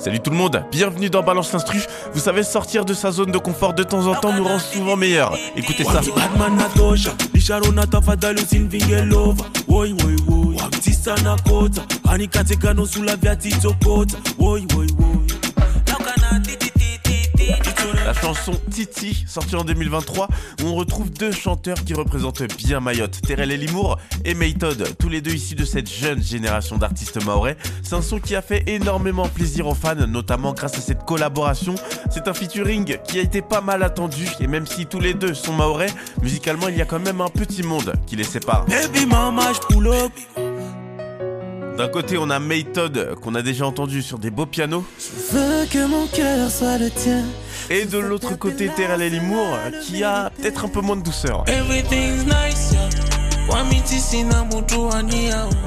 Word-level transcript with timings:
Salut 0.00 0.20
tout 0.20 0.30
le 0.30 0.36
monde, 0.36 0.64
bienvenue 0.72 1.10
dans 1.10 1.22
Balance 1.22 1.52
l'Instru. 1.52 1.78
Vous 2.14 2.20
savez, 2.20 2.42
sortir 2.42 2.86
de 2.86 2.94
sa 2.94 3.10
zone 3.12 3.30
de 3.32 3.36
confort 3.36 3.74
de 3.74 3.82
temps 3.82 4.06
en 4.06 4.14
temps 4.14 4.32
nous 4.32 4.44
rend 4.44 4.58
souvent 4.58 4.96
meilleurs. 4.96 5.36
Écoutez 5.56 5.84
ça. 5.84 6.00
La 18.04 18.14
chanson 18.14 18.52
Titi, 18.70 19.24
sortie 19.26 19.56
en 19.56 19.64
2023, 19.64 20.28
où 20.62 20.66
on 20.66 20.74
retrouve 20.74 21.10
deux 21.10 21.32
chanteurs 21.32 21.76
qui 21.84 21.92
représentent 21.92 22.42
bien 22.56 22.80
Mayotte, 22.80 23.20
Terrell 23.20 23.50
Elimour 23.50 23.98
et 24.24 24.34
Maytod, 24.34 24.96
tous 24.98 25.08
les 25.08 25.20
deux 25.20 25.32
issus 25.32 25.54
de 25.54 25.64
cette 25.64 25.90
jeune 25.90 26.22
génération 26.22 26.78
d'artistes 26.78 27.22
maorais. 27.24 27.56
C'est 27.82 27.94
un 27.94 28.02
son 28.02 28.18
qui 28.18 28.34
a 28.34 28.42
fait 28.42 28.64
énormément 28.66 29.28
plaisir 29.28 29.66
aux 29.66 29.74
fans, 29.74 29.94
notamment 30.06 30.54
grâce 30.54 30.78
à 30.78 30.80
cette 30.80 31.04
collaboration. 31.04 31.74
C'est 32.10 32.26
un 32.26 32.34
featuring 32.34 32.96
qui 33.04 33.18
a 33.18 33.22
été 33.22 33.42
pas 33.42 33.60
mal 33.60 33.82
attendu, 33.82 34.26
et 34.40 34.46
même 34.46 34.66
si 34.66 34.86
tous 34.86 35.00
les 35.00 35.12
deux 35.12 35.34
sont 35.34 35.52
maorais, 35.52 35.90
musicalement 36.22 36.68
il 36.68 36.78
y 36.78 36.82
a 36.82 36.86
quand 36.86 37.00
même 37.00 37.20
un 37.20 37.28
petit 37.28 37.62
monde 37.62 37.92
qui 38.06 38.16
les 38.16 38.24
sépare. 38.24 38.64
baby 38.64 39.04
mama 39.06 39.52
je 39.52 39.60
D'un 41.76 41.88
côté 41.88 42.16
on 42.18 42.30
a 42.30 42.38
Maytod, 42.38 43.16
qu'on 43.20 43.34
a 43.34 43.42
déjà 43.42 43.66
entendu 43.66 44.00
sur 44.00 44.18
des 44.18 44.30
beaux 44.30 44.46
pianos, 44.46 44.84
veux 45.32 45.66
que 45.70 45.86
mon 45.86 46.06
cœur 46.06 46.50
soit 46.50 46.78
le 46.78 46.90
tien. 46.90 47.24
Et 47.70 47.84
de 47.84 47.98
l'autre 47.98 48.36
côté 48.36 48.68
Terrell 48.68 49.00
Elimour, 49.00 49.56
qui 49.82 50.02
a 50.02 50.30
peut-être 50.30 50.64
un 50.64 50.68
peu 50.68 50.80
moins 50.80 50.96
de 50.96 51.02
douceur. 51.02 51.44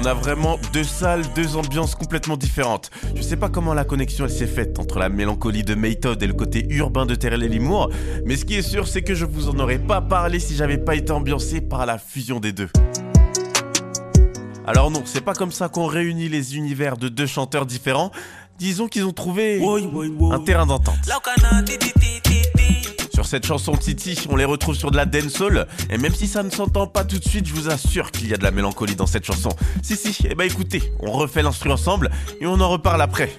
On 0.00 0.04
a 0.04 0.14
vraiment 0.14 0.58
deux 0.72 0.84
salles, 0.84 1.22
deux 1.34 1.56
ambiances 1.56 1.94
complètement 1.94 2.36
différentes. 2.36 2.90
Je 3.14 3.22
sais 3.22 3.36
pas 3.36 3.48
comment 3.48 3.72
la 3.72 3.84
connexion 3.84 4.24
elle 4.24 4.32
s'est 4.32 4.46
faite 4.46 4.78
entre 4.80 4.98
la 4.98 5.08
mélancolie 5.08 5.62
de 5.62 5.74
Maytod 5.74 6.20
et 6.22 6.26
le 6.26 6.34
côté 6.34 6.66
urbain 6.70 7.06
de 7.06 7.14
Terrell 7.14 7.42
Elimour, 7.44 7.90
mais 8.24 8.36
ce 8.36 8.44
qui 8.44 8.56
est 8.56 8.62
sûr 8.62 8.88
c'est 8.88 9.02
que 9.02 9.14
je 9.14 9.24
vous 9.24 9.48
en 9.48 9.58
aurais 9.60 9.78
pas 9.78 10.00
parlé 10.00 10.40
si 10.40 10.56
j'avais 10.56 10.78
pas 10.78 10.96
été 10.96 11.12
ambiancé 11.12 11.60
par 11.60 11.86
la 11.86 11.98
fusion 11.98 12.40
des 12.40 12.52
deux. 12.52 12.68
Alors 14.64 14.92
non, 14.92 15.02
c'est 15.04 15.24
pas 15.24 15.34
comme 15.34 15.50
ça 15.50 15.68
qu'on 15.68 15.86
réunit 15.86 16.28
les 16.28 16.56
univers 16.56 16.96
de 16.96 17.08
deux 17.08 17.26
chanteurs 17.26 17.66
différents. 17.66 18.12
Disons 18.62 18.86
qu'ils 18.86 19.04
ont 19.04 19.12
trouvé 19.12 19.60
un 20.30 20.38
terrain 20.38 20.66
d'entente. 20.66 20.94
Sur 23.12 23.26
cette 23.26 23.44
chanson 23.44 23.74
Titi, 23.74 24.16
on 24.30 24.36
les 24.36 24.44
retrouve 24.44 24.76
sur 24.76 24.92
de 24.92 24.96
la 24.96 25.04
dancehall, 25.04 25.66
et 25.90 25.98
même 25.98 26.14
si 26.14 26.28
ça 26.28 26.44
ne 26.44 26.50
s'entend 26.50 26.86
pas 26.86 27.04
tout 27.04 27.18
de 27.18 27.24
suite, 27.24 27.44
je 27.48 27.54
vous 27.54 27.68
assure 27.68 28.12
qu'il 28.12 28.28
y 28.28 28.34
a 28.34 28.36
de 28.36 28.44
la 28.44 28.52
mélancolie 28.52 28.94
dans 28.94 29.08
cette 29.08 29.24
chanson. 29.24 29.48
Si 29.82 29.96
si, 29.96 30.16
eh 30.30 30.36
ben 30.36 30.44
écoutez, 30.44 30.80
on 31.00 31.10
refait 31.10 31.42
l'instru 31.42 31.72
ensemble 31.72 32.08
et 32.40 32.46
on 32.46 32.60
en 32.60 32.68
reparle 32.68 33.02
après. 33.02 33.36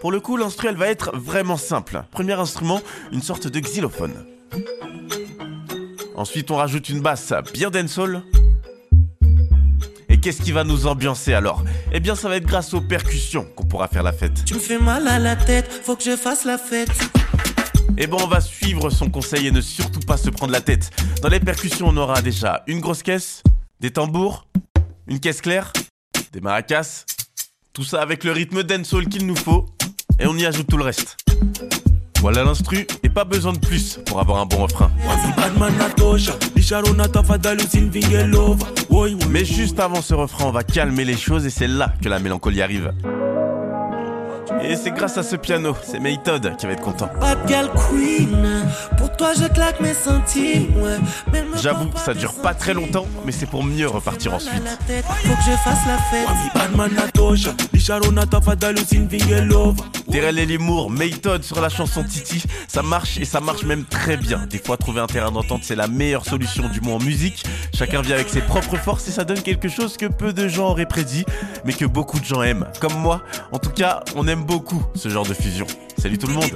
Pour 0.00 0.10
le 0.10 0.20
coup, 0.20 0.38
l'instru 0.38 0.68
elle 0.68 0.76
va 0.76 0.88
être 0.88 1.14
vraiment 1.14 1.58
simple. 1.58 2.02
Premier 2.10 2.32
instrument, 2.32 2.80
une 3.12 3.20
sorte 3.20 3.46
de 3.46 3.60
xylophone. 3.60 4.24
Ensuite, 6.16 6.50
on 6.50 6.56
rajoute 6.56 6.88
une 6.88 7.02
basse 7.02 7.34
bien 7.52 7.68
dancehall. 7.68 8.22
Et 10.20 10.22
qu'est-ce 10.22 10.42
qui 10.42 10.52
va 10.52 10.64
nous 10.64 10.86
ambiancer 10.86 11.32
alors? 11.32 11.64
Eh 11.92 11.98
bien, 11.98 12.14
ça 12.14 12.28
va 12.28 12.36
être 12.36 12.44
grâce 12.44 12.74
aux 12.74 12.82
percussions 12.82 13.46
qu'on 13.56 13.64
pourra 13.64 13.88
faire 13.88 14.02
la 14.02 14.12
fête. 14.12 14.44
Tu 14.44 14.52
me 14.52 14.58
fais 14.58 14.78
mal 14.78 15.08
à 15.08 15.18
la 15.18 15.34
tête, 15.34 15.80
faut 15.82 15.96
que 15.96 16.04
je 16.04 16.14
fasse 16.14 16.44
la 16.44 16.58
fête. 16.58 16.90
Et 17.96 18.06
bon, 18.06 18.18
on 18.20 18.26
va 18.26 18.42
suivre 18.42 18.90
son 18.90 19.08
conseil 19.08 19.46
et 19.46 19.50
ne 19.50 19.62
surtout 19.62 20.00
pas 20.00 20.18
se 20.18 20.28
prendre 20.28 20.52
la 20.52 20.60
tête. 20.60 20.90
Dans 21.22 21.30
les 21.30 21.40
percussions, 21.40 21.88
on 21.88 21.96
aura 21.96 22.20
déjà 22.20 22.64
une 22.66 22.80
grosse 22.80 23.02
caisse, 23.02 23.42
des 23.80 23.92
tambours, 23.92 24.46
une 25.06 25.20
caisse 25.20 25.40
claire, 25.40 25.72
des 26.34 26.42
maracas. 26.42 27.06
Tout 27.72 27.84
ça 27.84 28.02
avec 28.02 28.22
le 28.22 28.32
rythme 28.32 28.62
dancehall 28.62 29.08
qu'il 29.08 29.26
nous 29.26 29.36
faut. 29.36 29.64
Et 30.18 30.26
on 30.26 30.36
y 30.36 30.44
ajoute 30.44 30.66
tout 30.66 30.76
le 30.76 30.84
reste. 30.84 31.16
Voilà 32.20 32.44
l'instru, 32.44 32.86
et 33.02 33.08
pas 33.08 33.24
besoin 33.24 33.54
de 33.54 33.58
plus 33.58 34.00
pour 34.04 34.20
avoir 34.20 34.38
un 34.40 34.44
bon 34.44 34.64
refrain. 34.64 34.90
Mais 39.30 39.44
juste 39.44 39.78
avant 39.78 40.02
ce 40.02 40.14
refrain, 40.14 40.46
on 40.46 40.50
va 40.50 40.64
calmer 40.64 41.04
les 41.04 41.16
choses 41.16 41.46
et 41.46 41.50
c'est 41.50 41.68
là 41.68 41.94
que 42.02 42.08
la 42.08 42.18
mélancolie 42.18 42.60
arrive. 42.60 42.92
Et 44.62 44.76
c'est 44.76 44.90
grâce 44.90 45.16
à 45.16 45.22
ce 45.22 45.36
piano, 45.36 45.76
c'est 45.82 46.00
Maytod 46.00 46.56
qui 46.56 46.66
va 46.66 46.72
être 46.72 46.82
content. 46.82 47.08
J'avoue, 51.62 51.90
ça 51.96 52.14
dure 52.14 52.34
pas 52.34 52.54
très 52.54 52.74
longtemps, 52.74 53.06
mais 53.24 53.32
c'est 53.32 53.46
pour 53.46 53.64
mieux 53.64 53.88
repartir 53.88 54.34
ensuite. 54.34 54.62
la 54.64 54.76
tête, 54.86 55.04
faut 55.04 55.34
que 55.34 55.42
je 55.46 55.56
fasse 55.56 55.86
la 55.86 55.98
fête. 55.98 56.26
wamti 56.26 56.50
batman 56.54 56.94
natosha 56.94 57.50
lisharona 57.72 58.26
tafadhali 58.26 58.82
usinvingelova 58.82 59.84
Terrell 60.10 60.38
Elimour, 60.40 60.90
Maytod 60.90 61.44
sur 61.44 61.60
la 61.60 61.68
chanson 61.68 62.02
Titi, 62.02 62.42
ça 62.66 62.82
marche 62.82 63.18
et 63.18 63.24
ça 63.24 63.40
marche 63.40 63.62
même 63.62 63.84
très 63.84 64.16
bien. 64.16 64.44
Des 64.50 64.58
fois, 64.58 64.76
trouver 64.76 65.00
un 65.00 65.06
terrain 65.06 65.30
d'entente, 65.30 65.60
c'est 65.62 65.76
la 65.76 65.86
meilleure 65.86 66.24
solution 66.24 66.68
du 66.68 66.80
moins 66.80 66.94
en 66.94 66.98
musique. 66.98 67.44
Chacun 67.72 68.02
vient 68.02 68.16
avec 68.16 68.28
ses 68.28 68.40
propres 68.40 68.76
forces 68.76 69.06
et 69.06 69.12
ça 69.12 69.22
donne 69.22 69.40
quelque 69.40 69.68
chose 69.68 69.96
que 69.96 70.06
peu 70.06 70.32
de 70.32 70.48
gens 70.48 70.70
auraient 70.70 70.86
prédit, 70.86 71.24
mais 71.64 71.72
que 71.72 71.84
beaucoup 71.84 72.18
de 72.18 72.24
gens 72.24 72.42
aiment. 72.42 72.66
Comme 72.80 72.94
moi, 72.94 73.22
en 73.52 73.58
tout 73.58 73.70
cas, 73.70 74.02
on 74.16 74.26
aime 74.26 74.39
beaucoup 74.40 74.82
ce 74.94 75.08
genre 75.08 75.26
de 75.26 75.34
fusion. 75.34 75.66
Salut 75.98 76.18
tout 76.18 76.26
le 76.26 76.34
monde. 76.34 76.50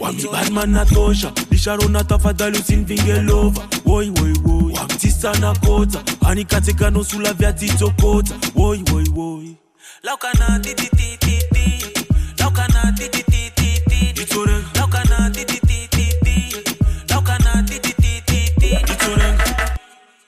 Wamti 0.00 0.26
batman 0.32 0.70
natosha 0.70 1.32
lisharona 1.50 2.04
tafadhali 2.04 2.58
usinvingelova 2.58 3.62
woi 3.84 4.10
woi 4.10 4.32
woi. 4.44 4.72
Wamtisana 4.72 5.54
kota 5.54 6.02
anikatekano 6.26 7.04
sula 7.04 7.32
vyatitsokota 7.32 8.34
woi 8.54 8.82
woi 8.92 9.04
woi. 9.14 9.56
Laukana 10.02 10.58
tititititi 10.60 11.19